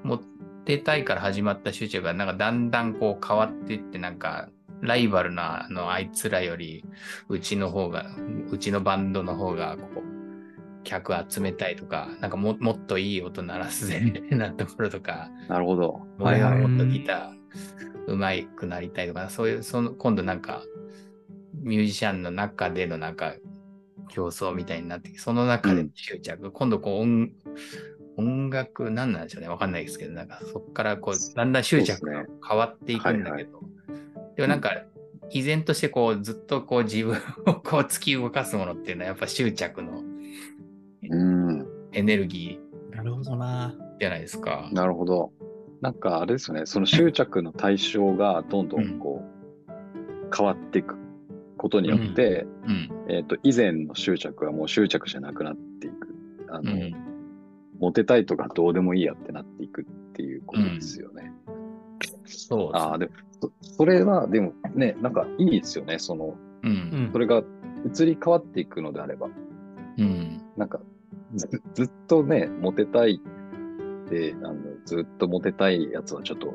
[0.04, 0.22] 持っ
[0.66, 4.50] てたいから始まった執着がなんかだんだんこう変わっていってなんか
[4.82, 6.86] ライバルなあのあいつらより
[7.30, 8.06] うちの方が
[8.50, 10.05] うちのバンドの方がこう
[10.86, 16.02] 客集めたいとかなんかももっといい音鳴らすぜみたいなところとかなるほど。
[16.18, 16.52] はいはい。
[16.54, 17.36] 俺はもっとギター
[18.08, 20.64] うまくなりたいとか、そういう、その、今度なんか、
[21.62, 23.36] ミュージシャンの中でのなんか、
[24.10, 27.32] 競争みたいになってその中で執着、今度こう音、
[28.18, 33.62] 音楽、何なんでしょうね、わかんないですけど、なんかそこからこう、だんだん執着が変わっていくんだけど、
[34.36, 34.84] でもなんか、
[35.32, 37.18] 依然としてこう、ずっとこう自分
[37.48, 40.05] をこう突き動かすものっていうのはやっぱ執着のうん。
[41.94, 42.60] エネルギ
[42.92, 43.76] なるほどな。
[43.98, 44.70] ーじゃないですか。
[44.72, 45.32] なるほど。
[45.82, 50.96] なんかあれですよね、その執着の対象がどんどんこう、変わっていく
[51.58, 52.90] ことによって、うん。
[53.10, 56.16] えっ、と、以前の執着はもう執着じゃなくなっていく。
[56.50, 56.94] あの、うん。
[57.80, 61.34] モテたいとかどうでもいいやってなっていくっていうことですよね。
[62.26, 66.00] そうですああ、でも、そそれは、でもね、なんかいいですよね。
[66.00, 66.68] その、う。
[66.68, 67.44] うんんそれが
[67.86, 69.34] 移り変わっていくのであれば、うん。
[70.58, 70.80] なんか
[71.34, 73.22] ず、ずっとね、モテたい
[74.06, 76.54] って、あの、ずっとモテたいやつはちょっと、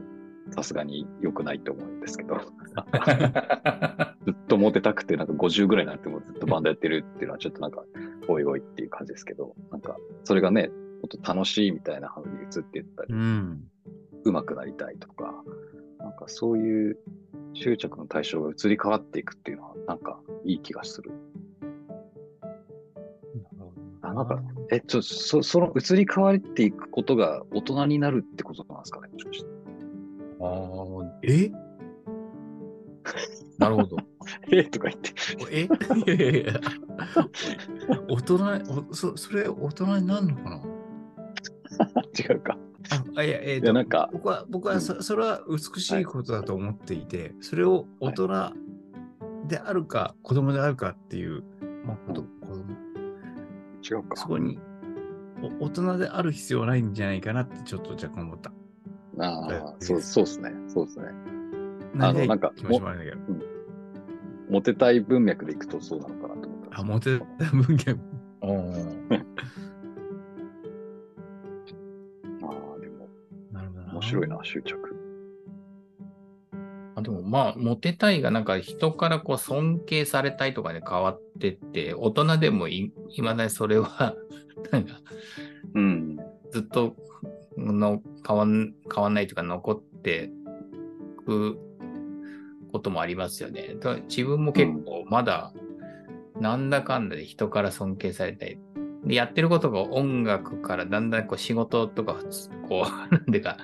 [0.52, 2.40] さすがに良くないと思うんですけど、
[4.26, 7.84] ずっとモテたくて、なんか50ぐらいになってもずっとバンドやってるっていうのはちょっとなんか、
[8.26, 10.74] おいおいっていう感じですけど、なんか、それがね、も
[11.06, 13.70] っと楽しいみたいな風に移っていったりう、ん。
[14.24, 15.44] 上手くなりたいとか、
[15.98, 16.98] なんかそういう
[17.54, 21.12] 執着の対象が移り変わっていくっていうのは、なんかいい気がする。
[24.10, 29.08] あなんかえ、ちょ、そ、その移り変わっていくことが大人になるってことなんですかね？
[29.12, 29.46] もしかして。
[30.40, 30.48] ああ、
[31.22, 31.50] え？
[33.58, 33.96] なるほど。
[34.52, 34.64] え？
[34.64, 35.10] とか言って。
[35.50, 35.62] え？
[35.64, 35.68] い
[36.22, 36.60] やいやいや。
[38.08, 38.34] 大人、
[38.90, 40.62] おそそれ大人になるのかな？
[42.18, 42.56] 違うか。
[42.92, 48.52] ああいや、えーとなんか僕は、僕はそそれは美しいことだと思っていて、それを大人
[49.46, 51.42] であるか、子供であるかっていう、
[51.84, 52.64] まあ、子供子供
[53.82, 54.16] 違うか。
[54.16, 54.58] そこに
[55.60, 58.52] お大人である必要はないんじゃないかなってちょっと若干思った。
[59.18, 60.52] ああ、はいそう、そうですね。
[60.68, 61.06] そうですね。
[61.94, 63.46] なりたいなんか気持ちもあるんだけど。
[64.50, 68.00] モテたい文脈でいくとそうなのかなと思ったあ、モテた文献。
[68.40, 69.24] おー
[72.42, 73.08] ああ、でも、
[73.52, 73.92] なるほどな。
[73.92, 74.76] 面白いな、執着。
[76.96, 84.14] あでもまあ、モテたいがなんか人からこう尊敬されたいとかで変わってって、大人でもいいまだにそれは、
[84.70, 85.00] なんか
[85.74, 86.16] うん。
[86.50, 86.96] ずっと
[87.56, 90.30] の変わん変わんないというか残って
[91.24, 91.58] く
[92.72, 93.76] こともありますよね。
[94.08, 95.52] 自分も結構まだ
[96.40, 98.58] なんだかんだで人から尊敬されたい。
[99.04, 102.16] でやってることが音楽からだんだんこう仕事とか
[102.68, 103.56] こう なんでか、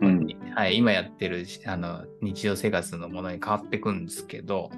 [0.00, 0.26] うん。
[0.54, 4.70] はい、今やってるあの日常生活のものに変わってくんですけど、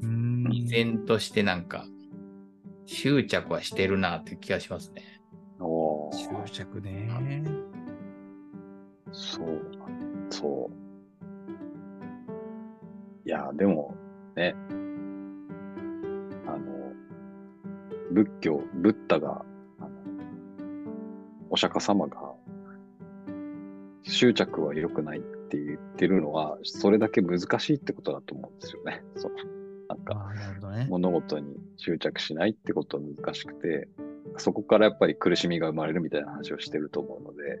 [0.00, 0.31] うーん。
[0.50, 1.86] 依然としてなんか
[2.86, 5.02] 執着はしてるなっていう気がしますね。
[5.60, 7.08] おー執着ね。
[9.12, 9.60] そう
[10.30, 10.82] そう。
[13.24, 13.94] いや、でも、
[14.34, 14.54] ね、
[16.46, 16.92] あの、
[18.12, 19.44] 仏教、ブッダが、
[19.78, 19.90] あの、
[21.50, 22.34] お釈迦様が、
[24.02, 29.02] 執着は良くないって言ってるのは、それだけ難しいってことだと思うんですよね。
[29.16, 29.61] そう。
[29.92, 30.32] なんか。
[30.88, 33.88] 物事に執着しないってことは難しくて、
[34.38, 37.60] そこからやっぱり苦しみが生まれるみたいな話をしてると思うので、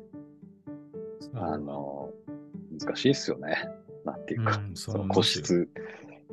[1.34, 2.10] あの、
[2.78, 3.56] 難しいですよね。
[4.04, 5.68] なんていうか、うんその固執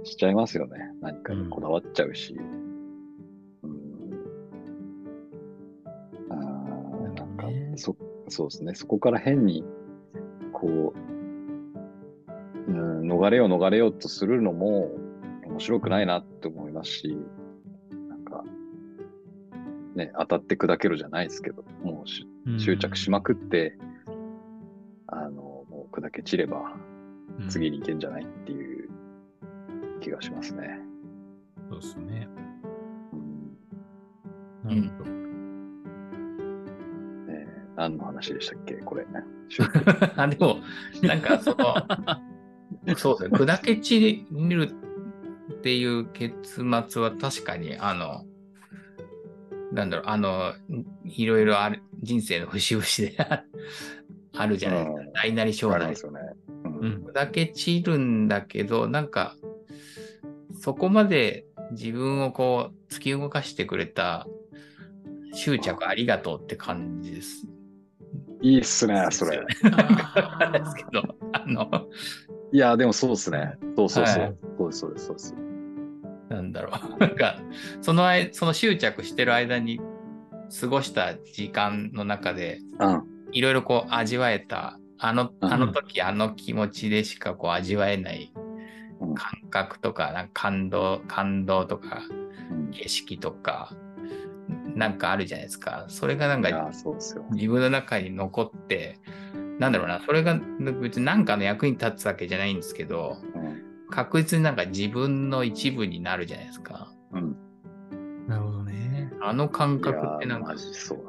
[0.04, 0.78] しちゃいますよね。
[1.02, 2.36] 何かにこだわっちゃうし。
[3.64, 3.72] うん。
[6.30, 7.96] あーなんか、ねそ、
[8.30, 8.74] そうですね。
[8.76, 9.66] そこから変に、
[10.54, 14.92] こう、うん、逃れよう逃れようとするのも
[15.60, 17.17] 面白くないなって思いますし、
[18.08, 18.45] なんか、
[19.93, 22.26] ね、当たって砕けるじゃないですけど、もうし
[22.58, 23.78] 執着しまくって、
[25.08, 26.78] あの、もう砕け散れば、
[27.50, 28.89] 次に行けんじゃないっていう
[30.00, 30.80] 気がしますね。
[31.58, 31.69] うん。
[31.69, 32.30] そうですね。
[33.12, 33.58] うん
[34.63, 35.12] なるほど。
[37.32, 38.76] えー何の話でしたっけ？
[38.76, 39.06] これ。
[40.15, 40.58] あでも、
[41.04, 41.76] なんかその、
[42.95, 44.88] そうですね、砕け散る
[45.60, 48.24] っていう結末は確かに、あの、
[49.74, 50.54] なんだろう、あの、
[51.04, 53.43] いろいろある、人生の節々であ
[54.38, 55.02] あるじゃないですか。
[55.02, 55.84] うん大なり小なり。
[55.84, 56.19] よね。
[56.63, 59.36] うんうん砕け散るんだけど、なんか、
[60.62, 64.28] そこまで自分をこう、突き動かしてくれた
[65.34, 67.45] 執着ありがとうって感じです。
[68.41, 69.39] いいっすね、それ。
[69.39, 69.69] です
[70.76, 71.89] けど、あの、
[72.54, 73.58] いや、でもそうですね。
[73.75, 74.23] そうそうそう。
[74.23, 75.48] はいそうです、そうです、そうです。
[76.30, 77.00] なんだろう。
[77.00, 77.38] なんか、
[77.82, 79.82] その間、その執着してる間に
[80.60, 83.04] 過ごした時間の中で、うん。
[83.32, 88.34] いろいろこう味わえた、あの、うんあの時あの気持ちでしかこう味わえない
[89.00, 92.02] うん感覚とか、なんか感動、感動とか、
[92.52, 93.75] うん景色とか、
[94.75, 95.86] なんかあるじゃないですか。
[95.88, 96.71] それがなんか。
[97.32, 99.00] 自分の中に残って、
[99.60, 100.40] なんだろうな、それが
[100.82, 103.59] 別に何かの役に立つわけじゃないんですけど、うん。
[103.90, 106.92] 確実になんか自分の一部になるじゃないですか。
[107.12, 107.35] うん。
[108.27, 109.12] なるほどね。
[109.21, 111.00] あの感覚ってなんかそう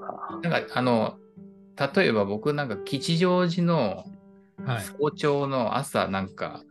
[0.42, 0.50] だ。
[0.50, 1.16] なんかあの、
[1.94, 4.04] 例えば僕なんか吉祥寺の
[4.64, 4.80] はい。
[4.82, 6.62] 早朝の朝なんか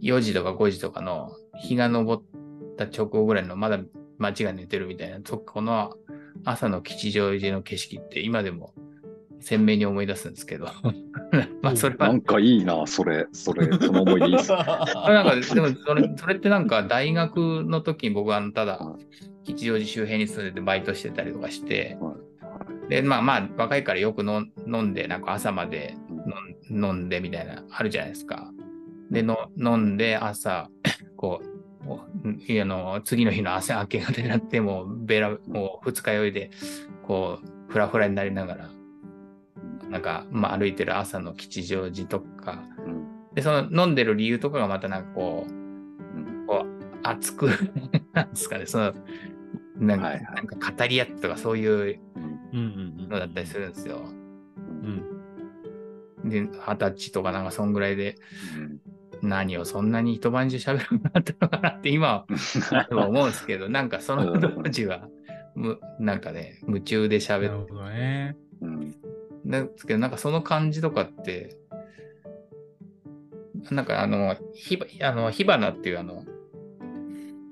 [0.00, 2.22] 4時とか5時とかの日が昇っ
[2.76, 3.80] た直後ぐらいのまだ
[4.18, 5.94] 街が寝てるみたいな、そこの
[6.44, 8.74] 朝の吉祥寺の景色って今でも
[9.40, 10.68] 鮮明に思い出すんですけど、
[11.62, 12.08] まあそれは。
[12.08, 14.64] なんかいいな、それ、それ、その思い出いいっす なん
[15.26, 18.96] か、でもそれ、それってなんか大学の時に僕はただは
[19.44, 22.14] 吉祥寺周辺に住んでてバイトしてたりとかして、は
[22.86, 22.90] い。
[22.90, 26.56] で、まあまあ若いからよく飲ん飲んで、なんか朝までうん。
[26.68, 28.50] 飲んでみたいな、あるじゃないですか。
[29.10, 30.68] で、の飲んで朝、
[31.16, 31.56] こう、
[31.88, 36.50] あの次の日の朝明け方になってもうベラもう二日酔いで
[37.06, 38.70] こうフラフラになりながら
[39.90, 42.62] なんか、まあ、歩いてる朝の吉祥寺とか。
[42.84, 43.06] うん。
[43.34, 46.46] でその飲んでる理由とかがまたなんかこううん。
[46.46, 47.48] こう熱く
[48.12, 48.94] なんですかねその
[49.78, 50.24] なんか,、はいはい。
[50.36, 52.00] なんか語り合ってとかそういう
[52.52, 54.02] のだったりするんですよ。
[56.24, 56.28] うん。
[56.28, 58.16] で二十歳とかなんかそんぐらいで
[58.58, 58.80] うん。
[59.22, 62.26] 何をそんなに一晩中喋るようになったのかなって今
[62.90, 65.08] は思うんですけどなんかその 当時は
[65.54, 68.36] むなんかね夢中でな喋っるほどね。
[68.60, 68.94] うん
[69.46, 71.56] なんですけどなんかその感じとかって
[73.70, 76.24] なんかあのひばあの火花っていうあの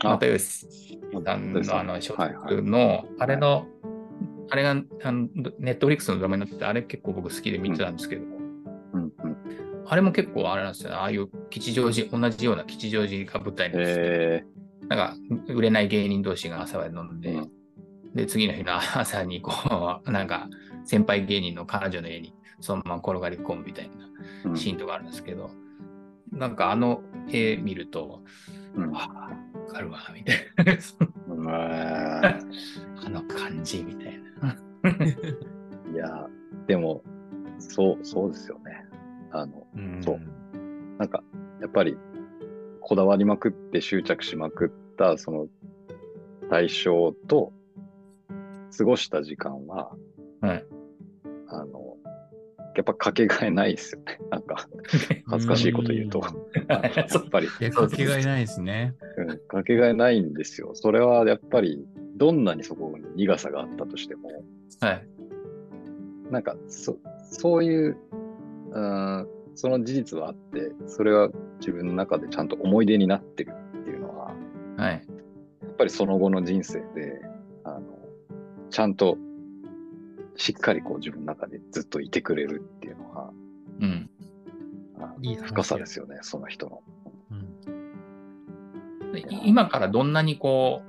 [0.05, 3.66] あ又吉さんのあの小説のあれの
[4.51, 4.74] あれがあ
[5.12, 5.28] の
[5.59, 9.36] ネットフリックスのドラマになっててあれ結構僕好きで見てたんですけど、うんうん。
[9.86, 10.97] あれも結構あれなんですよね。
[10.97, 14.45] ああいう吉祥寺、同じような吉祥寺が舞台にして、え
[14.88, 15.16] なんか
[15.49, 17.51] 売れない芸人同士が朝まで飲んで、うん。
[18.14, 19.53] で、次の日の朝にこ
[20.05, 20.49] う、なんか
[20.85, 25.51] 先輩芸人の彼女の家にそのまま転がり込むみたいーなシーンとかあるんですけど、
[26.32, 28.22] なんかあの絵見ると、
[28.76, 30.78] うんうんああ、わかるわ、みたいな。
[31.28, 32.41] うんあ
[33.09, 34.57] の感じみたいな。
[35.93, 36.28] いや、
[36.66, 37.03] でも、
[37.59, 38.85] そう、そうですよね。
[39.30, 40.20] あの、うんそう
[40.99, 41.22] なんか、
[41.61, 41.97] やっぱり、
[42.80, 45.47] こだわりまくって執着しまくった、その、
[46.51, 47.53] 対象と、
[48.76, 49.93] 過ごした時間は、
[50.41, 50.66] はい。
[51.61, 51.96] あの、
[52.76, 54.18] やっぱかけがえないですよね。
[54.30, 54.68] なんか、
[55.26, 56.20] 恥ずかしいこと言うと。
[56.68, 58.94] やっぱり、かけがえないですね。
[59.16, 60.70] うんかけがえないんですよ。
[60.74, 61.86] それはやっぱり、
[62.16, 64.44] どんなにそこに苦さがあったとしても、
[64.80, 65.07] はい。
[66.30, 66.96] なんか、そ、
[67.30, 67.96] そういう、
[68.72, 71.30] うん、その事実はあって、それは
[71.61, 74.34] 自分の中でちゃんと思い出になってるっていうのは、
[74.76, 75.07] はい。
[75.62, 77.20] やっぱりその後の人生で、
[77.64, 77.82] あの、
[78.70, 79.16] ちゃんと、
[80.37, 83.30] しっかりこう自分の中でずっといてくれるっていうのは、
[83.80, 84.11] うん。
[84.99, 86.82] あいい話深さですよね、その人の。
[87.30, 89.12] うん。
[89.12, 90.82] でい今からどんなにこ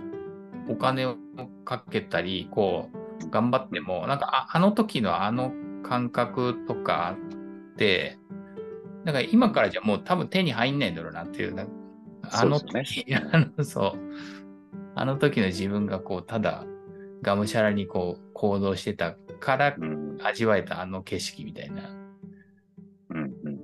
[0.67, 1.17] う、お金を
[1.63, 2.89] かけたり、こ
[3.23, 5.51] う、頑張っても、なんかあ、あの時のあの
[5.83, 7.15] 感覚とか
[7.73, 8.17] って、
[9.03, 11.55] なんか今からじゃもう多分手に入んないんだろうなっていう、
[12.23, 13.99] あのそうで時、 あの、そう、
[14.95, 16.65] あの時の自分がこう、ただ、
[17.25, 21.89] がむしゃらにこう、行動してたからうん、味わえたあの景色みたいな。
[23.09, 23.19] うん、う
[23.49, 23.59] ん。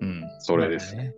[0.00, 0.24] うん。
[0.40, 1.14] それですね。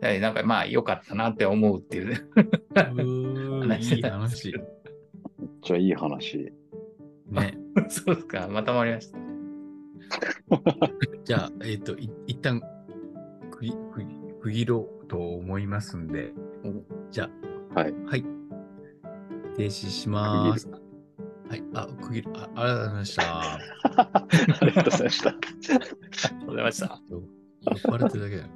[0.00, 2.28] なんかまあ良かったなって思うっていう
[2.74, 4.52] うーんいい話。
[4.52, 4.62] めっ
[5.62, 6.52] ちゃいい話。
[7.28, 7.58] ね。
[7.88, 9.18] そうですか、まとまりました。
[11.24, 12.60] じゃあ、えっ、と、い一旦
[13.50, 16.32] 区切ろうと思いますんで、
[17.10, 17.30] じゃ
[17.74, 17.94] はい。
[18.06, 18.41] あ、はい。
[19.56, 20.68] 停止します。
[20.68, 21.62] はい。
[21.74, 22.30] あ、区切る。
[22.34, 23.52] あありがとうございました。
[23.52, 23.58] あ
[24.62, 25.28] りがとうございました。
[25.32, 27.00] ありがとうございました。
[27.10, 28.48] 酔っ払ってるだけだよ。